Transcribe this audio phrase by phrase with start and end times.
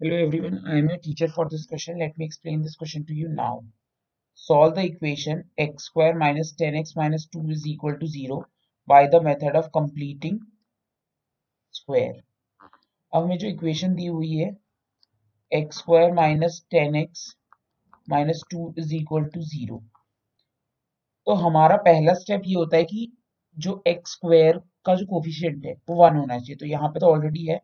[0.00, 1.98] Hello everyone, I am your teacher for this question.
[1.98, 3.64] Let me explain this question to you now.
[4.34, 8.44] Solve the equation x square minus 10x minus 2 is equal to 0
[8.88, 10.38] by the method of completing
[11.74, 12.14] square.
[13.12, 14.48] अब हमें जो equation दी हुई है
[15.52, 17.26] x square minus ten x
[18.10, 19.82] minus two is equal to zero
[21.26, 23.10] तो हमारा पहला step ये होता है कि
[23.56, 27.14] जो एक्स स्क्वायर का जो कोफिशियंट है वो वन होना चाहिए तो यहाँ पे तो
[27.14, 27.60] ऑलरेडी है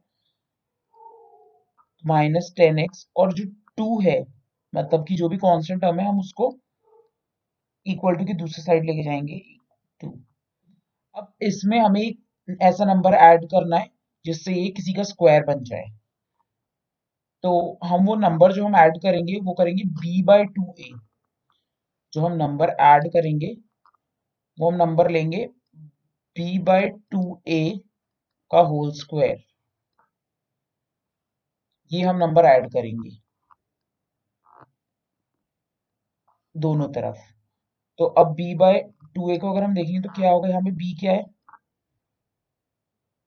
[2.04, 3.44] माइनस टेन एक्स और जो
[3.76, 4.20] टू है
[4.72, 6.54] मतलब कि जो भी कांस्टेंट टर्म है, हम उसको
[7.86, 9.40] इक्वल टू की दूसरी साइड लेके जाएँगे
[10.00, 10.10] टू
[11.14, 13.88] अब इसमें हमें एक ऐसा नंबर ऐड करना है,
[14.24, 15.84] जिससे ये किसी का स्क्वायर बन जाए।
[17.44, 20.91] तो हम वो नंबर जो हम ऐड करेंगे, वो करेंगे बी बाई टू ए
[22.12, 23.55] जो हम नंबर ऐड करेंगे,
[24.58, 25.46] वो हम नंबर लेंगे
[26.36, 27.80] बी बाई टू ए
[28.50, 29.42] का होल स्क्वायर
[31.95, 33.11] ये हम नंबर ऐड करेंगे।
[36.55, 37.19] दोनों तरफ़।
[37.98, 38.81] तो अब b बाय
[39.14, 40.48] टू ए को अगर हम देखेंगे तो क्या होगा?
[40.48, 41.25] यहाँ पे b क्या है?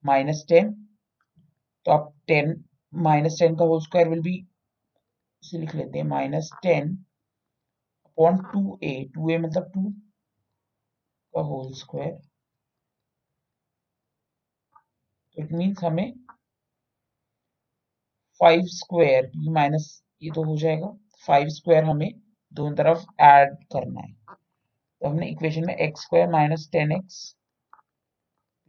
[0.05, 0.71] माइनस टेन
[1.85, 4.35] तो आप टेन माइनस टेन का होल स्क्वायर विल बी
[5.43, 6.95] इसे लिख लेते हैं। Minus ten
[8.05, 9.89] upon two a two a मतलब टू
[11.33, 12.19] का होल स्क्वायर
[15.37, 16.13] इट मीन्स हमें
[18.41, 19.85] फाइव स्क्वायर माइनस
[20.23, 20.87] ये तो हो जाएगा।
[21.27, 22.11] फाइव स्क्वायर हमें
[22.55, 24.13] दोनों तरफ़ ऐड करना है।
[25.01, 27.35] तो हमने इक्वेशन में x square minus ten x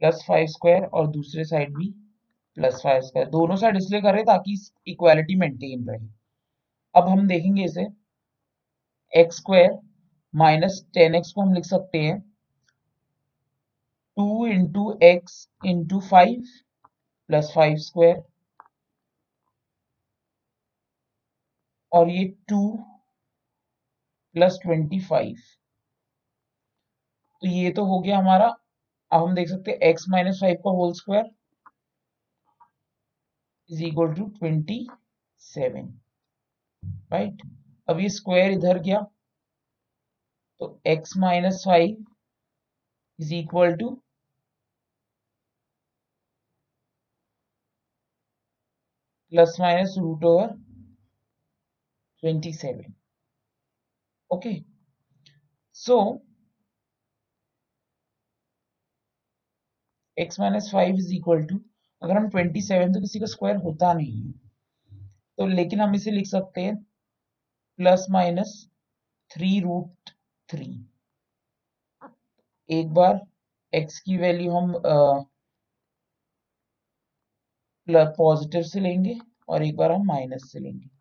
[0.01, 1.89] plus five square और दूसरे साइड भी
[2.57, 6.07] प्लस फाइव स्क्वायर दोनों साइड इसलिए करें ताकि इक्वालिटी मेंटेन रहे।
[6.95, 7.87] अब हम देखेंगे इसे।
[9.13, 9.77] X square
[10.33, 12.19] minus ten x को हम लिख सकते हैं।
[14.17, 16.43] Two into x into five
[17.29, 18.23] plus five square
[21.91, 22.61] और ये टू
[24.35, 25.35] प्लस ट्वेंटी फाइव।
[27.43, 28.47] तो ये तो हो गया हमारा,
[29.11, 31.29] अब हम देख सकते हैं एक्स माइनस फाइव का whole square
[33.69, 34.85] is equal to twenty
[35.41, 35.87] seven
[37.11, 37.41] right
[37.87, 39.01] अब ये स्क्वायर इधर गया
[40.61, 42.05] तो x minus five
[43.19, 43.89] is equal to
[49.31, 50.53] plus minus root over
[52.23, 52.93] 27
[54.31, 54.65] okay.
[55.71, 56.21] So,
[60.17, 61.59] x minus five is equal to
[62.01, 64.31] अगर हम 27 तो किसी का स्क्वायर होता नहीं है
[65.37, 66.75] तो लेकिन हम इसे लिख सकते हैं
[67.79, 68.53] plus minus
[69.31, 70.09] three root
[70.49, 70.67] three
[72.69, 73.19] एक बार
[73.73, 74.73] x की वैल्यू हम
[78.17, 79.17] पॉजिटिव से लेंगे
[79.49, 80.98] और एक बार हम माइनस से लेंगे।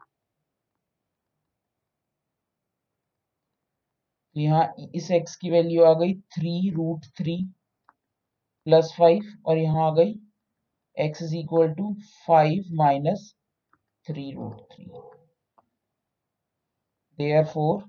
[4.38, 7.34] तो यहाँ इस x की वैल्यू आ गई three root three
[8.66, 10.12] plus five और यहाँ आ गई
[10.97, 11.93] x is equal to
[12.26, 13.25] five minus
[14.06, 14.84] three root three
[17.44, 17.82] therefore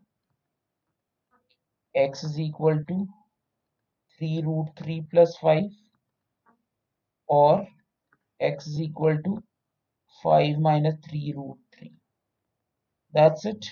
[1.96, 5.70] x is equal to three root three plus five
[7.30, 7.62] और
[8.40, 9.38] x is equal to
[10.24, 11.90] five minus three root three
[13.14, 13.72] that's it